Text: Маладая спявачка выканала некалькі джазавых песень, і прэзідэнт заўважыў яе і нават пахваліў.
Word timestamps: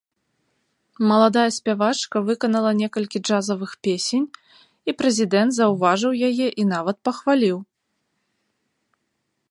Маладая 1.09 1.43
спявачка 1.57 2.17
выканала 2.29 2.71
некалькі 2.81 3.17
джазавых 3.27 3.71
песень, 3.89 4.25
і 4.91 4.97
прэзідэнт 5.03 5.51
заўважыў 5.59 6.11
яе 6.31 6.47
і 6.63 6.67
нават 6.75 6.97
пахваліў. 7.11 7.57